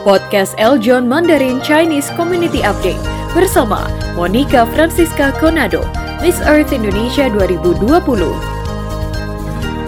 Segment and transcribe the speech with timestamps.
[0.00, 3.00] podcast Eljon Mandarin Chinese Community Update
[3.36, 5.84] bersama Monica Francisca Conado,
[6.24, 7.86] Miss Earth Indonesia 2020.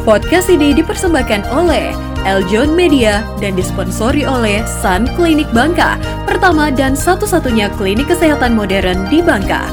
[0.07, 5.99] Podcast ini dipersembahkan oleh Eljon Media dan disponsori oleh Sun Klinik Bangka,
[6.29, 9.67] pertama dan satu-satunya klinik kesehatan modern di Bangka.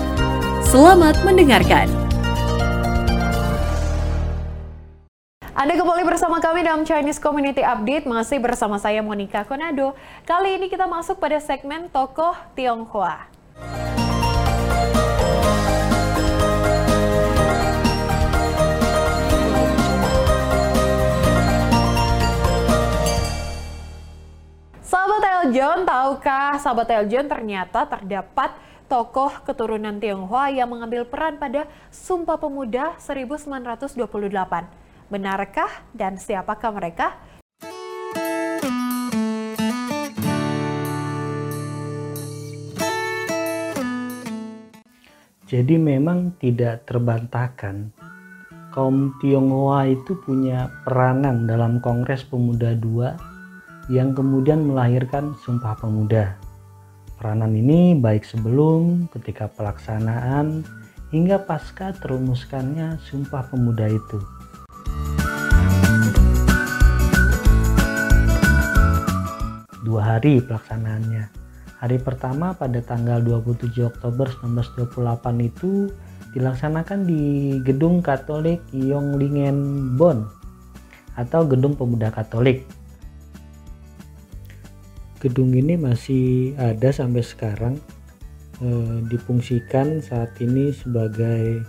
[0.65, 2.08] Selamat mendengarkan.
[5.59, 9.91] Anda kembali bersama kami dalam Chinese Community Update, masih bersama saya Monica Konado.
[10.23, 13.27] Kali ini kita masuk pada segmen tokoh Tionghoa.
[24.79, 28.55] Sahabat Eljon, tahukah sahabat Eljon ternyata terdapat
[28.87, 34.87] tokoh keturunan Tionghoa yang mengambil peran pada Sumpah Pemuda 1928.
[35.09, 37.17] Benarkah dan siapakah mereka?
[45.49, 47.89] Jadi memang tidak terbantahkan
[48.69, 53.09] kaum Tionghoa itu punya peranan dalam Kongres Pemuda II
[53.89, 56.37] yang kemudian melahirkan Sumpah Pemuda.
[57.17, 60.61] Peranan ini baik sebelum, ketika pelaksanaan,
[61.09, 64.38] hingga pasca terumuskannya Sumpah Pemuda itu.
[69.89, 71.33] Dua hari pelaksanaannya.
[71.81, 75.89] Hari pertama pada tanggal 27 Oktober 1928 itu
[76.37, 79.57] dilaksanakan di Gedung Katolik Yonglingen
[79.97, 80.29] Bonn
[81.17, 82.69] atau Gedung Pemuda Katolik.
[85.17, 87.75] Gedung ini masih ada sampai sekarang
[88.61, 88.69] e,
[89.09, 91.65] difungsikan saat ini sebagai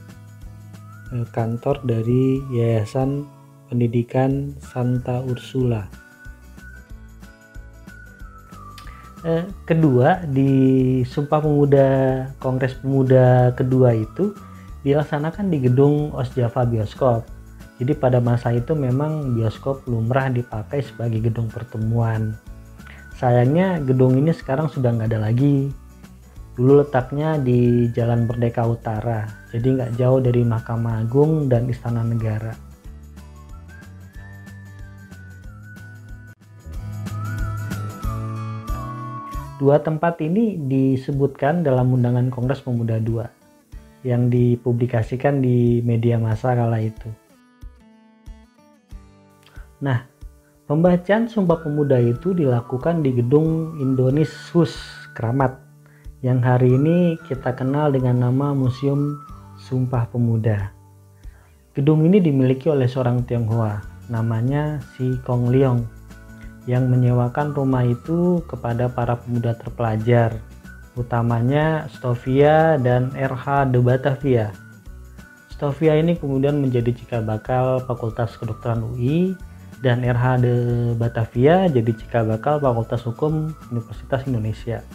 [1.11, 3.25] e, kantor dari Yayasan
[3.71, 6.00] Pendidikan Santa Ursula
[9.25, 10.53] eh, kedua di
[11.05, 11.89] Sumpah Pemuda
[12.41, 14.33] Kongres Pemuda kedua itu
[14.81, 17.29] dilaksanakan di gedung Osjava Bioskop.
[17.81, 22.37] Jadi pada masa itu memang bioskop lumrah dipakai sebagai gedung pertemuan.
[23.17, 25.73] Sayangnya gedung ini sekarang sudah nggak ada lagi.
[26.61, 32.53] Dulu letaknya di Jalan Merdeka Utara, jadi nggak jauh dari Mahkamah Agung dan Istana Negara.
[39.61, 43.29] Dua tempat ini disebutkan dalam undangan Kongres Pemuda II
[44.09, 47.13] yang dipublikasikan di media massa kala itu.
[49.85, 50.09] Nah,
[50.65, 54.81] pembacaan Sumpah Pemuda itu dilakukan di gedung Indonesius
[55.13, 55.61] Kramat
[56.25, 59.21] yang hari ini kita kenal dengan nama Museum
[59.61, 60.73] Sumpah Pemuda.
[61.77, 66.00] Gedung ini dimiliki oleh seorang Tionghoa, namanya Si Kong Leong
[66.71, 70.39] yang menyewakan rumah itu kepada para pemuda terpelajar,
[70.95, 74.47] utamanya Stovia dan RH de Batavia.
[75.51, 79.35] Stovia ini kemudian menjadi cikal bakal Fakultas Kedokteran UI
[79.83, 80.55] dan RH de
[80.95, 84.87] Batavia jadi cikal bakal Fakultas Hukum Universitas Indonesia.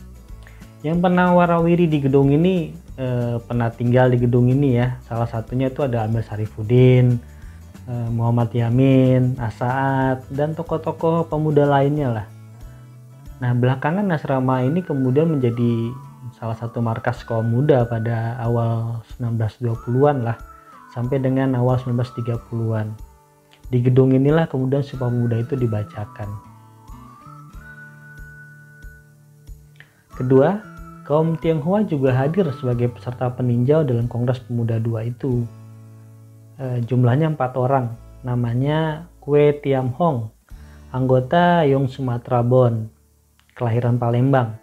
[0.79, 4.95] Yang pernah warawiri di gedung ini eh, pernah tinggal di gedung ini ya.
[5.03, 7.19] Salah satunya itu ada Amir Sarifudin,
[7.85, 12.28] Muhammad Yamin, Asaat, dan tokoh-tokoh pemuda lainnya lah.
[13.38, 15.94] Nah belakangan asrama ini kemudian menjadi
[16.34, 20.38] salah satu markas kaum muda pada awal 1920-an lah
[20.96, 22.96] sampai dengan awal 1930-an.
[23.69, 26.29] Di gedung inilah kemudian Sumpah Pemuda itu dibacakan.
[30.16, 30.63] Kedua,
[31.03, 35.44] kaum Tionghoa juga hadir sebagai peserta peninjau dalam Kongres Pemuda II itu
[36.59, 37.95] eh, jumlahnya empat orang.
[38.25, 40.35] Namanya Kue Tiam Hong
[40.95, 42.88] anggota Yong Sumatera Bon
[43.51, 44.55] kelahiran Palembang.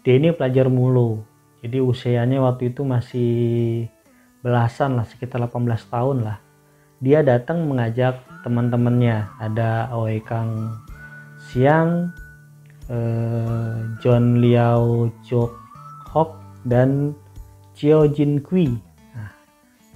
[0.00, 1.20] Dia ini pelajar mulu.
[1.60, 3.32] Jadi usianya waktu itu masih
[4.40, 6.38] belasan lah sekitar 18 tahun lah.
[6.98, 9.30] Dia datang mengajak teman-temannya.
[9.36, 10.80] Ada Oe Kang
[11.50, 12.08] Siang
[12.88, 15.52] eh, John Liao Chok
[16.08, 16.30] Hok
[16.64, 17.12] dan
[17.76, 18.91] Chiao Jin Kui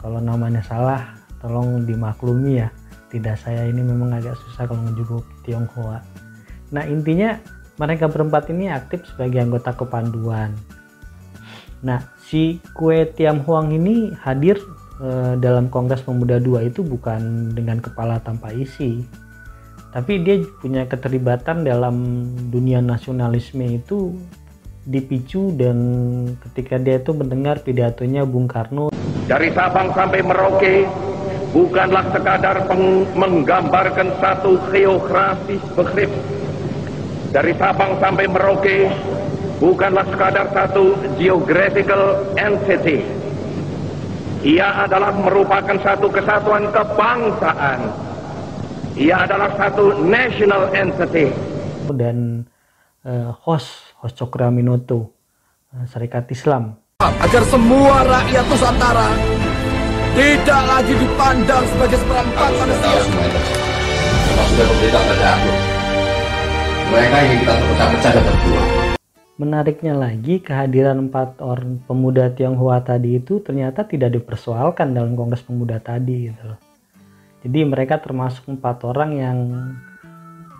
[0.07, 2.71] kalau namanya salah tolong dimaklumi ya.
[3.11, 5.99] Tidak saya ini memang agak susah kalau menjenguk Tionghoa.
[6.71, 7.35] Nah intinya
[7.75, 10.55] mereka berempat ini aktif sebagai anggota kepanduan.
[11.83, 14.63] Nah si Kue Tiam Huang ini hadir
[15.03, 19.03] e, dalam Kongres Pemuda II itu bukan dengan kepala tanpa isi.
[19.91, 24.15] Tapi dia punya keterlibatan dalam dunia nasionalisme itu
[24.87, 25.79] dipicu dan
[26.47, 28.96] ketika dia itu mendengar pidatonya Bung Karno
[29.27, 30.87] dari Sabang sampai Merauke
[31.51, 32.67] bukanlah sekadar
[33.15, 36.11] menggambarkan satu geografis begrip
[37.37, 38.89] dari Sabang sampai Merauke
[39.61, 43.05] bukanlah sekadar satu geographical entity.
[44.47, 47.81] Ia adalah merupakan satu kesatuan kebangsaan.
[48.97, 51.35] Ia adalah satu national entity.
[51.91, 52.47] Dan
[53.03, 55.13] uh, host, host Cokraminoto,
[55.75, 56.79] uh, Serikat Islam.
[57.07, 59.13] Agar semua rakyat Nusantara
[60.17, 62.89] tidak lagi dipandang sebagai seperempat manusia.
[64.49, 65.51] Sudah pemerintah pada aku.
[66.89, 68.69] Mereka ingin kita terpecah-pecah dan terbuang.
[69.37, 75.77] Menariknya lagi, kehadiran empat orang pemuda Tionghoa tadi itu ternyata tidak dipersoalkan dalam Kongres Pemuda
[75.77, 76.33] tadi.
[76.33, 76.51] Gitu.
[77.45, 79.39] Jadi mereka termasuk empat orang yang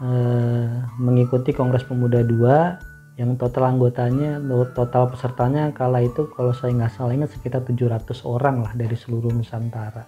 [0.05, 4.37] eh, mengikuti Kongres Pemuda 2 yang total anggotanya,
[4.77, 9.33] total pesertanya kala itu kalau saya nggak salah ingat sekitar 700 orang lah dari seluruh
[9.33, 10.05] Nusantara.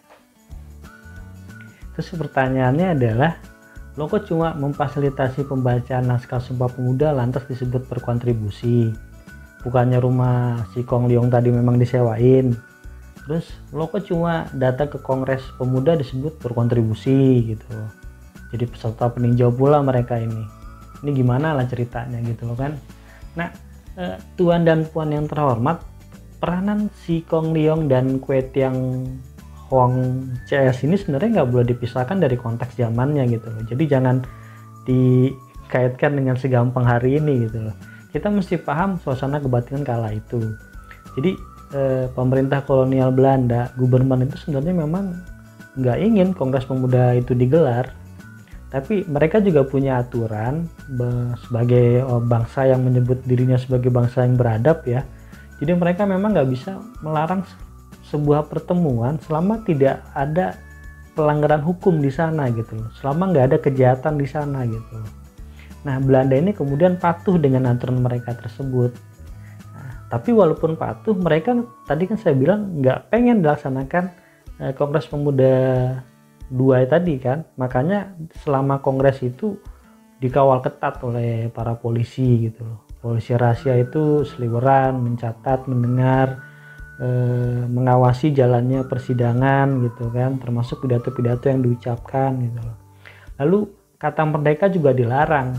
[1.96, 3.32] Terus pertanyaannya adalah
[3.96, 8.92] lo kok cuma memfasilitasi pembacaan naskah Sumpah Pemuda lantas disebut berkontribusi?
[9.64, 12.52] Bukannya rumah si Kong Leong tadi memang disewain.
[13.24, 17.72] Terus lo kok cuma datang ke Kongres Pemuda disebut berkontribusi gitu?
[18.52, 20.44] Jadi peserta peninjau pula mereka ini.
[21.00, 22.76] Ini gimana lah ceritanya gitu loh kan
[23.38, 23.54] nah
[23.94, 25.86] eh, tuan dan puan yang terhormat
[26.38, 29.06] peranan si Kong Leong dan Kue Tiang
[29.68, 33.62] Huang CS ini sebenarnya nggak boleh dipisahkan dari konteks zamannya gitu loh.
[33.68, 34.24] Jadi jangan
[34.88, 37.76] dikaitkan dengan segampang hari ini gitu loh.
[38.08, 40.56] Kita mesti paham suasana kebatinan kala itu.
[41.20, 41.36] Jadi
[41.76, 45.20] eh, pemerintah kolonial Belanda, gubernur itu sebenarnya memang
[45.76, 47.92] nggak ingin Kongres Pemuda itu digelar.
[48.68, 50.68] Tapi mereka juga punya aturan
[51.40, 55.08] sebagai oh, bangsa yang menyebut dirinya sebagai bangsa yang beradab ya.
[55.58, 57.42] Jadi mereka memang nggak bisa melarang
[58.12, 60.56] sebuah pertemuan selama tidak ada
[61.16, 62.92] pelanggaran hukum di sana gitu loh.
[63.00, 65.12] Selama nggak ada kejahatan di sana gitu loh.
[65.88, 68.92] Nah Belanda ini kemudian patuh dengan aturan mereka tersebut.
[69.72, 71.56] Nah, tapi walaupun patuh mereka
[71.88, 74.04] tadi kan saya bilang nggak pengen dilaksanakan
[74.60, 75.56] eh, Kongres Pemuda
[76.48, 79.60] dua tadi kan makanya selama kongres itu
[80.18, 86.42] dikawal ketat oleh para polisi gitu loh polisi rahasia itu seliweran mencatat mendengar
[86.98, 92.76] eh, mengawasi jalannya persidangan gitu kan termasuk pidato-pidato yang diucapkan gitu loh.
[93.38, 93.58] Lalu
[93.98, 95.54] kata merdeka juga dilarang.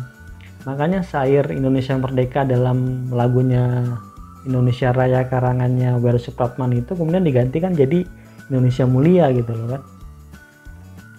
[0.68, 3.96] Makanya syair Indonesia Merdeka dalam lagunya
[4.44, 8.04] Indonesia Raya karangannya Weru Supratman itu kemudian digantikan jadi
[8.52, 9.82] Indonesia Mulia gitu loh kan.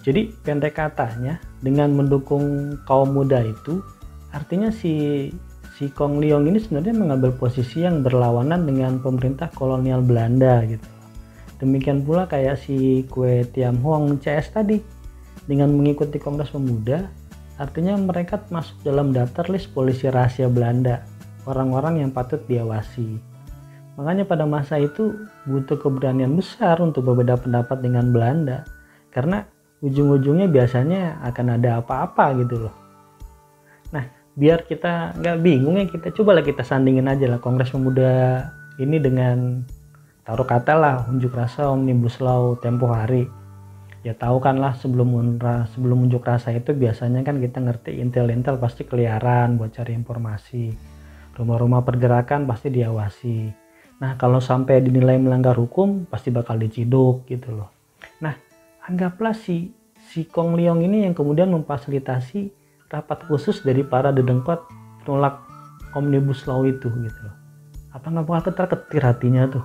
[0.01, 3.85] Jadi pendek katanya dengan mendukung kaum muda itu
[4.33, 5.29] artinya si
[5.77, 10.89] si Kong Leong ini sebenarnya mengambil posisi yang berlawanan dengan pemerintah kolonial Belanda gitu.
[11.61, 14.81] Demikian pula kayak si Kue Tiam Hong CS tadi
[15.45, 17.05] dengan mengikuti Kongres Pemuda,
[17.61, 21.05] artinya mereka masuk dalam daftar list polisi rahasia Belanda,
[21.45, 23.17] orang-orang yang patut diawasi.
[23.97, 25.13] Makanya pada masa itu
[25.45, 28.65] butuh keberanian besar untuk berbeda pendapat dengan Belanda,
[29.13, 29.45] karena
[29.81, 32.75] ujung-ujungnya biasanya akan ada apa-apa gitu loh.
[34.31, 38.47] Biar kita nggak bingung ya kita coba lah kita sandingin aja lah Kongres Pemuda
[38.79, 39.59] ini dengan
[40.23, 43.27] taruh kata lah unjuk rasa omnibus law tempo hari.
[44.07, 48.55] Ya tahu kan lah sebelum unra sebelum unjuk rasa itu biasanya kan kita ngerti intel-intel
[48.55, 50.73] pasti keliaran buat cari informasi.
[51.35, 53.37] Rumah-rumah pergerakan pasti diawasi.
[53.99, 57.69] Nah kalau sampai dinilai melanggar hukum pasti bakal diciduk gitu loh.
[58.23, 58.33] Nah
[58.85, 59.73] anggaplah si
[60.11, 62.49] si Kong Leong ini yang kemudian memfasilitasi
[62.89, 64.65] rapat khusus dari para dedengkot
[65.05, 65.39] penolak
[65.93, 67.35] omnibus law itu gitu loh.
[67.91, 69.63] Apa nggak bakal terketir hatinya tuh?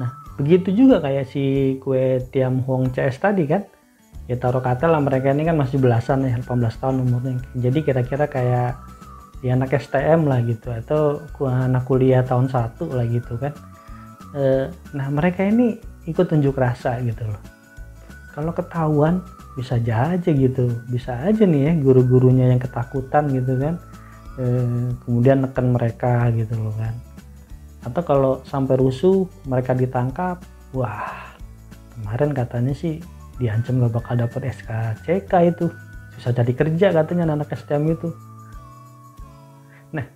[0.00, 0.10] Nah
[0.40, 3.62] begitu juga kayak si kue Tiam Hong CS tadi kan?
[4.28, 7.40] Ya taruh kata lah mereka ini kan masih belasan ya 18 tahun umurnya.
[7.56, 8.76] Jadi kira-kira kayak
[9.40, 13.54] ya anak STM lah gitu atau anak kuliah tahun satu lah gitu kan?
[14.36, 17.57] E, nah mereka ini ikut unjuk rasa gitu loh
[18.38, 19.18] kalau ketahuan
[19.58, 20.70] bisa aja gitu.
[20.86, 23.74] Bisa aja nih ya guru-gurunya yang ketakutan gitu kan.
[24.38, 24.44] E,
[25.02, 26.94] kemudian neken mereka gitu loh kan.
[27.82, 30.38] Atau kalau sampai rusuh mereka ditangkap
[30.70, 31.34] wah
[31.98, 33.02] kemarin katanya sih
[33.42, 35.66] diancam gak bakal dapat SKCK itu.
[36.14, 38.14] Susah jadi kerja katanya anak STM itu.
[39.90, 40.06] Nah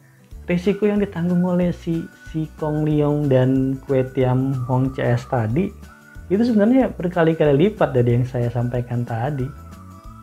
[0.47, 5.91] risiko yang ditanggung oleh si si Kong Leong dan Kue Tiam Hong CS tadi
[6.33, 9.45] itu sebenarnya berkali-kali lipat dari yang saya sampaikan tadi.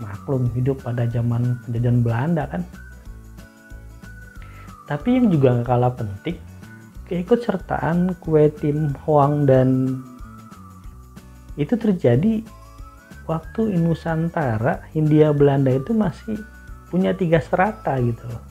[0.02, 2.66] Maklum hidup pada zaman penjajahan Belanda kan?
[4.90, 6.50] Tapi yang juga gak kalah penting
[7.10, 9.98] keikut sertaan kue tim Hoang dan
[11.58, 12.46] itu terjadi
[13.26, 16.38] waktu Nusantara Hindia Belanda itu masih
[16.94, 18.46] punya tiga strata gitu loh.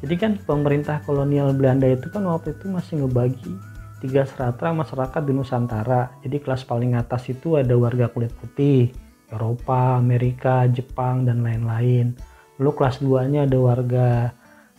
[0.00, 3.52] Jadi kan pemerintah kolonial Belanda itu kan waktu itu masih ngebagi
[3.98, 6.18] tiga strata masyarakat di Nusantara.
[6.22, 8.90] Jadi kelas paling atas itu ada warga kulit putih,
[9.28, 12.14] Eropa, Amerika, Jepang, dan lain-lain.
[12.58, 14.08] Lalu kelas 2-nya ada warga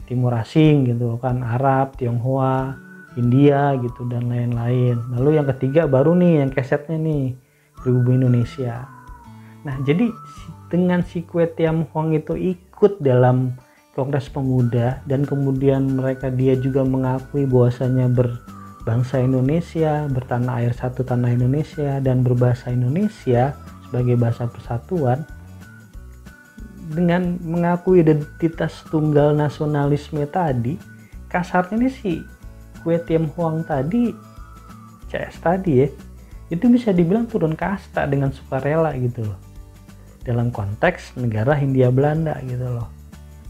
[0.09, 2.75] timur asing gitu kan, Arab, Tionghoa,
[3.15, 4.97] India gitu dan lain-lain.
[5.15, 7.37] Lalu yang ketiga baru nih yang kesetnya nih,
[7.77, 8.89] pribumi Indonesia.
[9.63, 10.09] Nah, jadi
[10.71, 13.53] dengan si Kue Tiam Hong itu ikut dalam
[13.97, 18.07] Kongres Pemuda dan kemudian mereka dia juga mengakui bahwasanya
[18.79, 23.53] berbangsa Indonesia, bertanah air satu tanah Indonesia dan berbahasa Indonesia
[23.85, 25.27] sebagai bahasa persatuan
[26.89, 30.79] dengan mengakui identitas tunggal nasionalisme tadi
[31.29, 32.13] kasarnya ini si
[32.81, 34.09] kue tiam huang tadi
[35.11, 35.87] CS tadi ya
[36.49, 39.37] itu bisa dibilang turun kasta dengan sukarela gitu loh.
[40.25, 42.89] Dalam konteks negara Hindia Belanda gitu loh.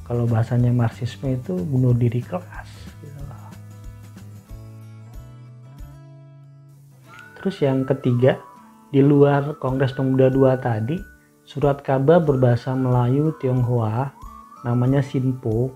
[0.03, 2.78] Kalau bahasanya marxisme itu bunuh diri kelas
[7.39, 8.37] terus yang ketiga
[8.91, 10.99] di luar Kongres Pemuda II tadi
[11.47, 14.11] surat kabar berbahasa Melayu Tionghoa
[14.67, 15.71] namanya Sinpo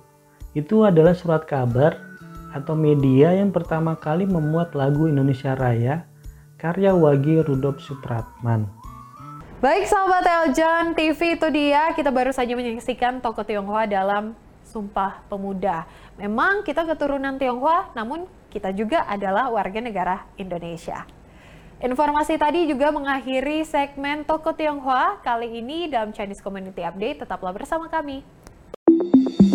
[0.54, 1.98] itu adalah surat kabar
[2.54, 6.06] atau media yang pertama kali memuat lagu Indonesia Raya
[6.62, 8.70] karya Wage Rudolf Supratman.
[9.64, 14.36] Baik sahabat Eljon TV itu dia kita baru saja menyaksikan toko Tionghoa dalam
[14.68, 15.88] Sumpah Pemuda.
[16.20, 21.23] Memang kita keturunan Tionghoa namun kita juga adalah warga negara Indonesia.
[21.82, 27.26] Informasi tadi juga mengakhiri segmen Toko Tionghoa kali ini dalam Chinese Community Update.
[27.26, 28.22] Tetaplah bersama kami.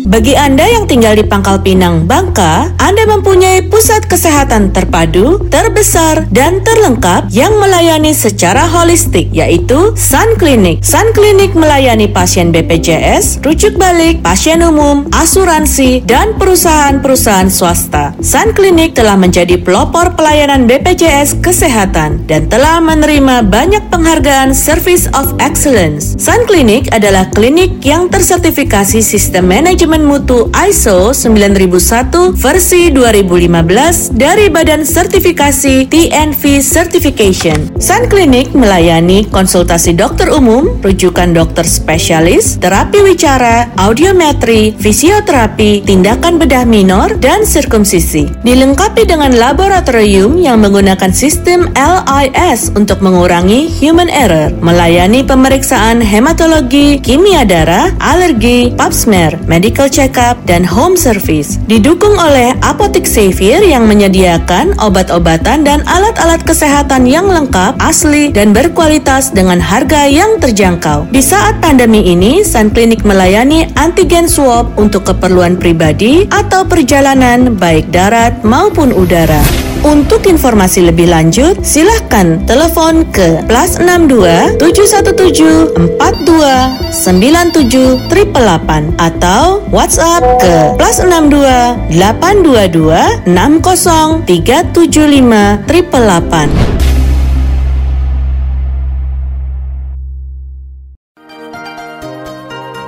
[0.09, 6.65] Bagi Anda yang tinggal di Pangkal Pinang, Bangka, Anda mempunyai pusat kesehatan terpadu, terbesar, dan
[6.65, 10.81] terlengkap yang melayani secara holistik, yaitu Sun Clinic.
[10.81, 18.17] Sun Clinic melayani pasien BPJS, rujuk balik, pasien umum, asuransi, dan perusahaan-perusahaan swasta.
[18.17, 25.37] Sun Clinic telah menjadi pelopor pelayanan BPJS kesehatan dan telah menerima banyak penghargaan Service of
[25.37, 26.17] Excellence.
[26.17, 34.81] Sun Clinic adalah klinik yang tersertifikasi sistem manajemen Mutu ISO 9001 versi 2015 dari Badan
[34.81, 37.69] Sertifikasi TNV Certification.
[37.77, 46.65] Sun Clinic melayani konsultasi dokter umum, rujukan dokter spesialis, terapi wicara, audiometri, fisioterapi, tindakan bedah
[46.65, 48.27] minor, dan sirkumsisi.
[48.41, 57.47] Dilengkapi dengan laboratorium yang menggunakan sistem LIS untuk mengurangi human error, melayani pemeriksaan hematologi, kimia
[57.47, 61.61] darah, alergi, pap smear, medical check-up, dan home service.
[61.69, 69.29] Didukung oleh Apotek Xavier yang menyediakan obat-obatan dan alat-alat kesehatan yang lengkap, asli, dan berkualitas
[69.29, 71.07] dengan harga yang terjangkau.
[71.13, 77.93] Di saat pandemi ini, Sun Clinic melayani antigen swab untuk keperluan pribadi atau perjalanan baik
[77.93, 79.68] darat maupun udara.
[79.79, 90.19] Untuk informasi lebih lanjut, silahkan telepon ke plus 62 717 42 97 888 atau WhatsApp
[90.43, 92.91] ke plus 62 822
[93.23, 96.79] 60 375 888.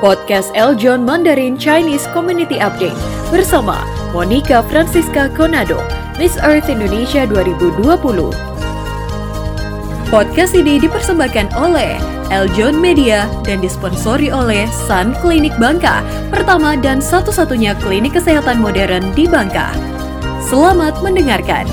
[0.03, 2.97] Podcast Eljon Mandarin Chinese Community Update
[3.31, 5.77] bersama Monica Francisca Conado,
[6.21, 7.81] Miss Earth Indonesia 2020.
[10.13, 11.97] Podcast ini dipersembahkan oleh
[12.29, 19.25] Eljon Media dan disponsori oleh Sun Klinik Bangka, pertama dan satu-satunya klinik kesehatan modern di
[19.25, 19.73] Bangka.
[20.45, 21.65] Selamat mendengarkan.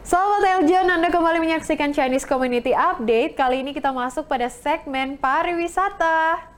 [0.00, 3.36] Sahabat Eljon, Anda kembali menyaksikan Chinese Community Update.
[3.36, 6.51] Kali ini kita masuk pada segmen pariwisata.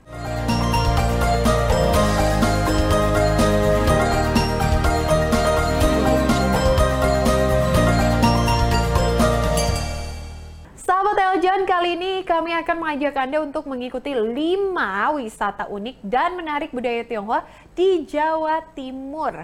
[11.35, 14.71] Eljon, kali ini kami akan mengajak Anda untuk mengikuti 5
[15.19, 17.43] wisata unik dan menarik budaya Tionghoa
[17.75, 19.43] di Jawa Timur.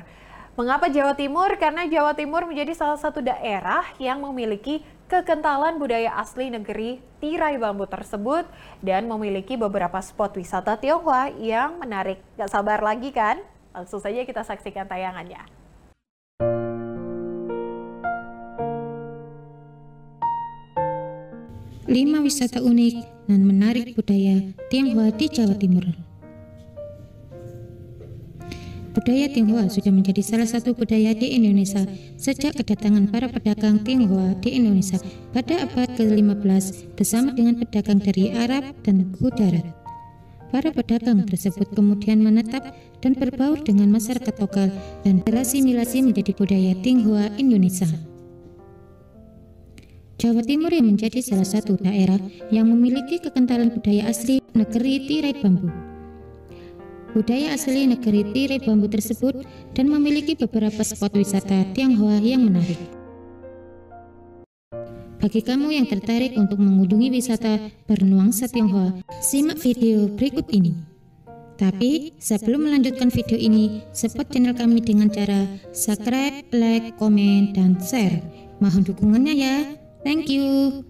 [0.55, 1.51] Mengapa Jawa Timur?
[1.59, 7.83] Karena Jawa Timur menjadi salah satu daerah yang memiliki kekentalan budaya asli negeri tirai bambu
[7.83, 8.47] tersebut
[8.79, 12.23] dan memiliki beberapa spot wisata Tionghoa yang menarik.
[12.39, 13.43] Gak sabar lagi kan?
[13.75, 15.43] Langsung saja kita saksikan tayangannya.
[21.91, 24.39] Lima wisata unik dan menarik budaya
[24.71, 25.83] Tionghoa di Jawa Timur.
[28.95, 31.83] Budaya Tionghoa sudah menjadi salah satu budaya di Indonesia
[32.15, 35.03] sejak kedatangan para pedagang Tionghoa di Indonesia
[35.35, 39.67] pada abad ke-15 bersama dengan pedagang dari Arab dan Gujarat.
[40.47, 42.71] para pedagang tersebut kemudian menetap
[43.03, 44.71] dan berbaur dengan masyarakat lokal
[45.03, 48.10] dan terasimilasi menjadi budaya Tionghoa Indonesia.
[50.21, 52.21] Jawa Timur yang menjadi salah satu daerah
[52.53, 55.65] yang memiliki kekentalan budaya asli negeri tirai bambu.
[57.17, 59.41] Budaya asli negeri tirai bambu tersebut
[59.73, 62.77] dan memiliki beberapa spot wisata Tionghoa yang menarik.
[65.17, 67.57] Bagi kamu yang tertarik untuk mengunjungi wisata
[67.89, 70.77] bernuansa Tionghoa, simak video berikut ini.
[71.57, 78.21] Tapi sebelum melanjutkan video ini, support channel kami dengan cara subscribe, like, komen, dan share.
[78.61, 79.80] Mohon dukungannya ya.
[80.03, 80.81] Thank you.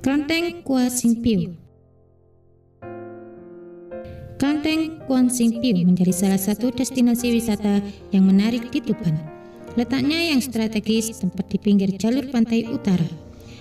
[0.00, 1.54] Klenteng Kua Singpiu
[4.40, 9.39] Klenteng Kuan Singpiu menjadi salah satu destinasi wisata yang menarik di Tuban.
[9.78, 13.06] Letaknya yang strategis tempat di pinggir jalur pantai utara,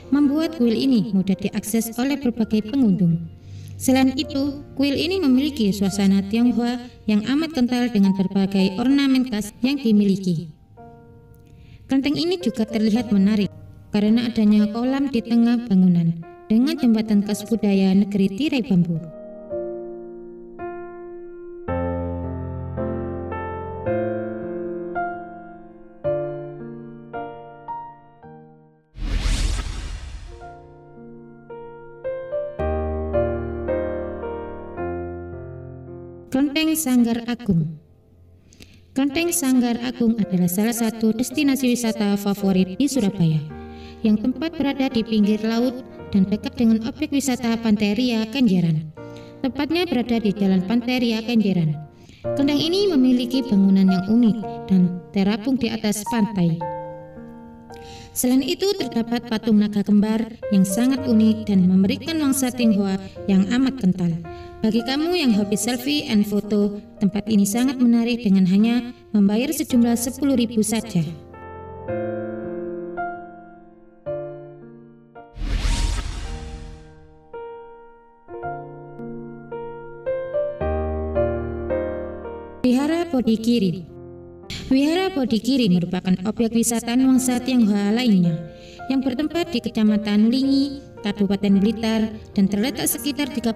[0.10, 3.30] membuat kuil ini mudah diakses oleh berbagai pengunjung.
[3.78, 9.78] Selain itu, kuil ini memiliki suasana Tionghoa yang amat kental dengan berbagai ornamen khas yang
[9.78, 10.50] dimiliki.
[11.86, 13.54] Kelenteng ini juga terlihat menarik
[13.94, 19.19] karena adanya kolam di tengah bangunan dengan jembatan khas budaya negeri tirai bambu.
[36.80, 37.76] Sanggar Agung
[38.96, 43.44] Kelenteng Sanggar Agung adalah salah satu destinasi wisata favorit di Surabaya
[44.00, 45.76] yang tempat berada di pinggir laut
[46.16, 48.96] dan dekat dengan objek wisata Pantai Ria Kenjeran.
[49.44, 51.76] Tepatnya berada di Jalan Pantai Ria Kenjeran.
[52.40, 54.38] Kelenteng ini memiliki bangunan yang unik
[54.72, 56.64] dan terapung di atas pantai.
[58.16, 62.96] Selain itu terdapat patung naga kembar yang sangat unik dan memberikan nuansa Tionghoa
[63.28, 64.16] yang amat kental.
[64.60, 69.96] Bagi kamu yang hobi selfie and foto, tempat ini sangat menarik dengan hanya membayar sejumlah
[69.96, 70.20] 10.000
[70.68, 71.00] saja.
[82.60, 83.88] Wihara Podikiri
[84.68, 88.36] Wihara Podikiri merupakan objek wisata nuansa Tionghoa lainnya
[88.92, 93.56] yang bertempat di Kecamatan Lingi, Kabupaten Blitar dan terletak sekitar 31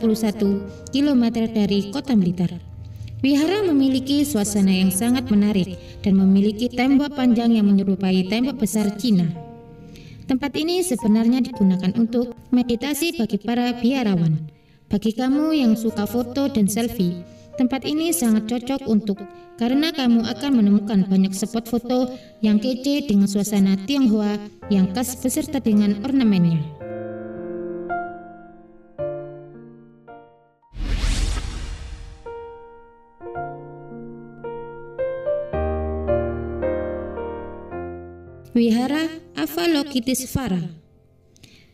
[0.91, 2.73] km dari kota Blitar.
[3.23, 9.31] Wihara memiliki suasana yang sangat menarik dan memiliki tembok panjang yang menyerupai tembok besar Cina.
[10.27, 14.43] Tempat ini sebenarnya digunakan untuk meditasi bagi para biarawan.
[14.91, 17.23] Bagi kamu yang suka foto dan selfie,
[17.55, 19.19] tempat ini sangat cocok untuk
[19.55, 22.11] karena kamu akan menemukan banyak spot foto
[22.43, 24.35] yang kece dengan suasana Tionghoa
[24.67, 26.82] yang khas beserta dengan ornamennya.
[38.63, 40.71] Wihara Avalokitesvara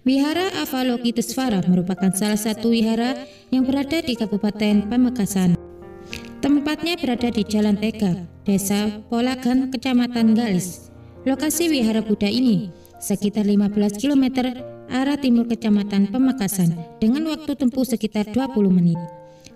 [0.10, 5.54] Wihara Avalokitesvara merupakan salah satu wihara yang berada di Kabupaten Pamekasan.
[6.42, 10.90] Tempatnya berada di Jalan Tega, Desa Polagan, Kecamatan Galis.
[11.30, 13.70] Lokasi wihara Buddha ini sekitar 15
[14.02, 14.50] km
[14.90, 18.98] arah timur Kecamatan Pamekasan dengan waktu tempuh sekitar 20 menit.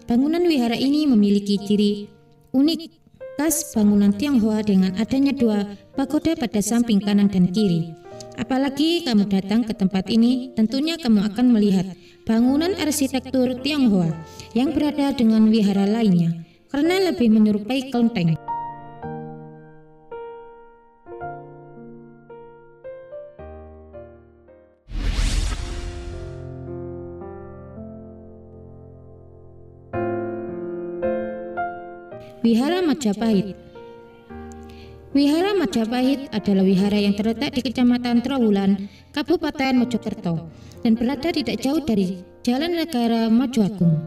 [0.06, 2.14] Bangunan wihara ini memiliki ciri
[2.54, 3.03] unik
[3.38, 7.94] khas bangunan Tionghoa dengan adanya dua pagoda pada samping kanan dan kiri.
[8.38, 11.86] Apalagi kamu datang ke tempat ini, tentunya kamu akan melihat
[12.26, 14.10] bangunan arsitektur Tionghoa
[14.58, 18.38] yang berada dengan wihara lainnya, karena lebih menyerupai kelenteng.
[33.04, 33.60] Majapahit
[35.12, 40.48] Wihara Majapahit adalah wihara yang terletak di Kecamatan Trawulan, Kabupaten Mojokerto,
[40.88, 44.00] dan berada tidak jauh dari Jalan Negara Mojoagung.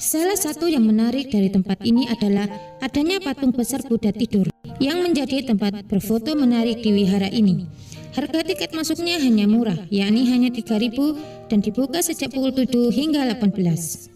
[0.00, 2.48] Salah satu yang menarik dari tempat ini adalah
[2.80, 4.48] adanya patung besar Buddha tidur
[4.80, 7.68] yang menjadi tempat berfoto menarik di wihara ini.
[8.16, 14.15] Harga tiket masuknya hanya murah, yakni hanya 3000 dan dibuka sejak pukul 7 hingga 18.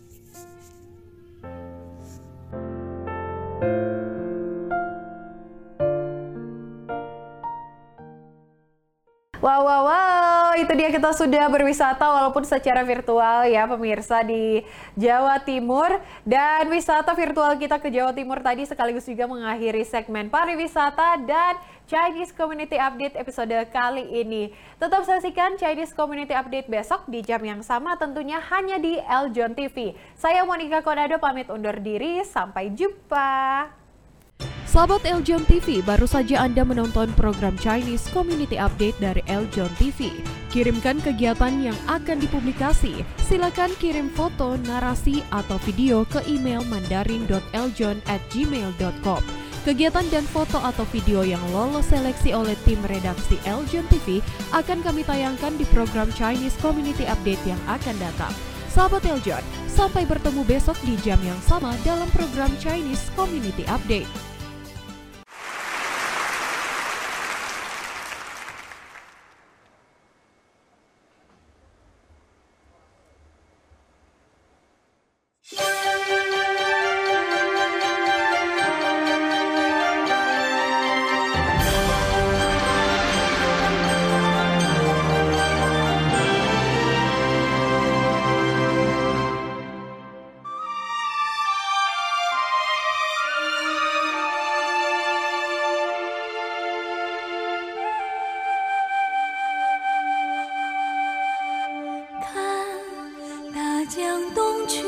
[9.43, 10.10] Wow, wow, wow,
[10.61, 14.61] itu dia kita sudah berwisata walaupun secara virtual ya pemirsa di
[14.93, 15.89] Jawa Timur
[16.29, 21.57] dan wisata virtual kita ke Jawa Timur tadi sekaligus juga mengakhiri segmen pariwisata dan
[21.89, 24.53] Chinese Community Update episode kali ini.
[24.77, 29.97] Tetap saksikan Chinese Community Update besok di jam yang sama tentunya hanya di Eljon TV.
[30.15, 33.80] Saya Monica Konado pamit undur diri, sampai jumpa.
[34.71, 40.15] Sahabat Eljon TV, baru saja Anda menonton program Chinese Community Update dari Eljon TV.
[40.55, 43.03] Kirimkan kegiatan yang akan dipublikasi.
[43.19, 49.23] Silakan kirim foto, narasi, atau video ke email mandarin.eljon@gmail.com.
[49.67, 54.23] Kegiatan dan foto atau video yang lolos seleksi oleh tim redaksi Eljon TV
[54.55, 58.31] akan kami tayangkan di program Chinese Community Update yang akan datang.
[58.71, 64.30] Sahabat Eljon, sampai bertemu besok di jam yang sama dalam program Chinese Community Update.
[104.01, 104.83] 江东去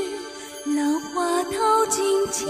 [0.75, 2.49] 浪花淘尽千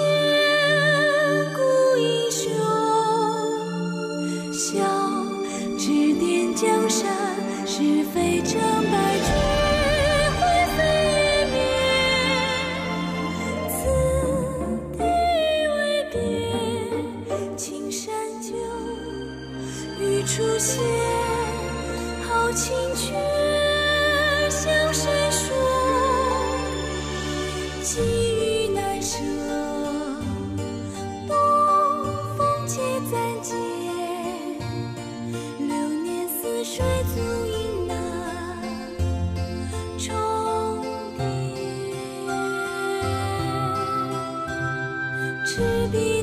[45.63, 46.22] to be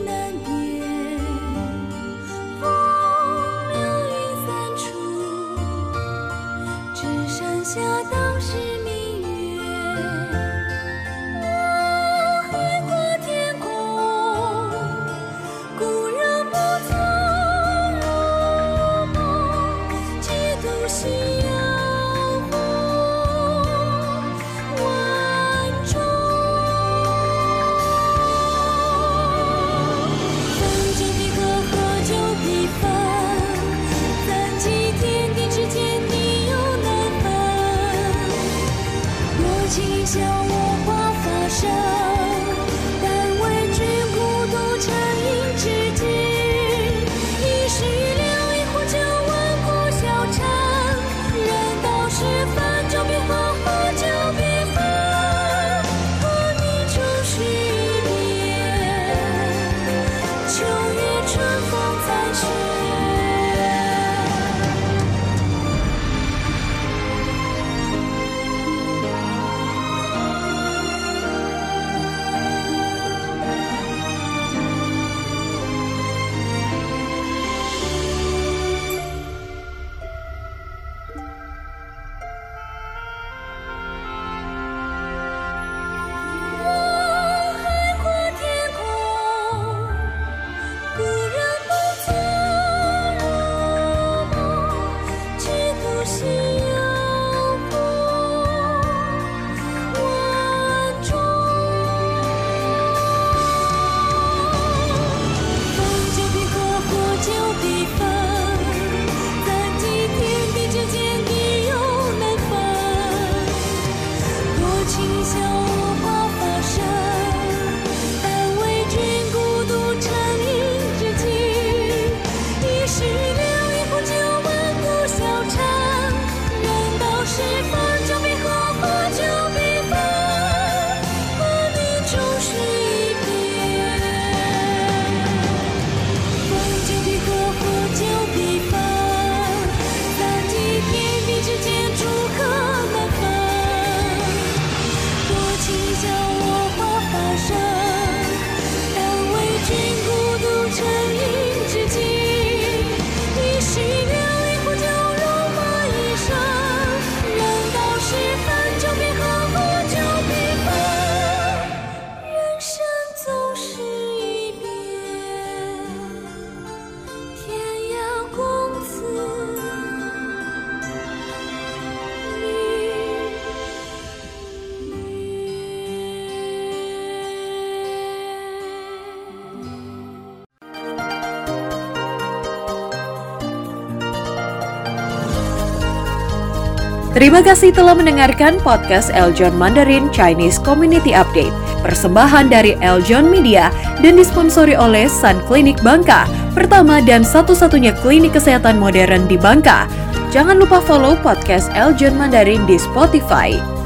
[187.19, 191.51] Terima kasih telah mendengarkan podcast Eljon Mandarin Chinese Community Update.
[191.83, 193.67] Persembahan dari Eljon Media
[193.99, 196.23] dan disponsori oleh Sun Clinic Bangka,
[196.55, 199.83] pertama dan satu-satunya klinik kesehatan modern di Bangka.
[200.31, 203.78] Jangan lupa follow podcast Eljon Mandarin di Spotify.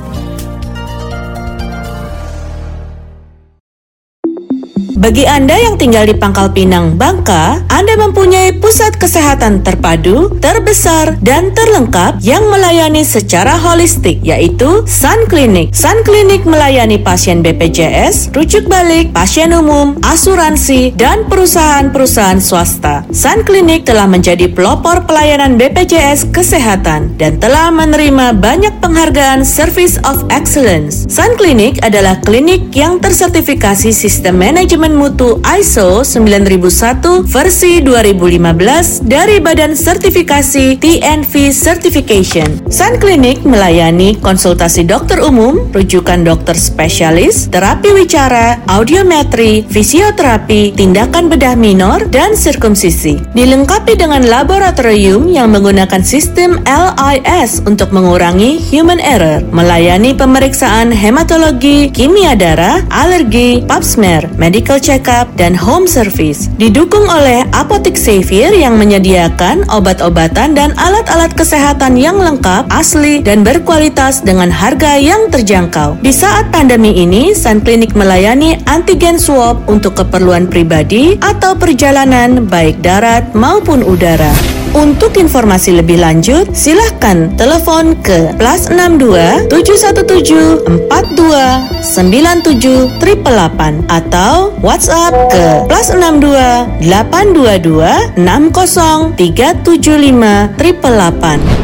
[5.03, 11.51] Bagi Anda yang tinggal di Pangkal Pinang, Bangka, Anda mempunyai pusat kesehatan terpadu, terbesar, dan
[11.51, 15.75] terlengkap yang melayani secara holistik, yaitu Sun Clinic.
[15.75, 23.03] Sun Clinic melayani pasien BPJS, rujuk balik, pasien umum, asuransi, dan perusahaan-perusahaan swasta.
[23.11, 30.23] Sun Clinic telah menjadi pelopor pelayanan BPJS kesehatan dan telah menerima banyak penghargaan Service of
[30.31, 31.03] Excellence.
[31.11, 39.73] Sun Clinic adalah klinik yang tersertifikasi sistem manajemen mutu ISO 9001 versi 2015 dari Badan
[39.73, 42.69] Sertifikasi TNV Certification.
[42.69, 51.57] Sun Clinic melayani konsultasi dokter umum, rujukan dokter spesialis, terapi wicara, audiometri, fisioterapi, tindakan bedah
[51.57, 53.17] minor, dan sirkumsisi.
[53.33, 62.37] Dilengkapi dengan laboratorium yang menggunakan sistem LIS untuk mengurangi human error, melayani pemeriksaan hematologi, kimia
[62.37, 66.51] darah, alergi, pap smear, medical check-up, dan home service.
[66.59, 74.19] Didukung oleh Apotek Xavier yang menyediakan obat-obatan dan alat-alat kesehatan yang lengkap, asli, dan berkualitas
[74.19, 76.03] dengan harga yang terjangkau.
[76.03, 82.83] Di saat pandemi ini, Sun Clinic melayani antigen swab untuk keperluan pribadi atau perjalanan baik
[82.83, 84.62] darat maupun udara.
[84.73, 95.13] Untuk informasi lebih lanjut, silahkan telepon ke plus 62 717 42 97 888 atau WhatsApp
[95.29, 101.62] ke plus 62 822 60 375 888.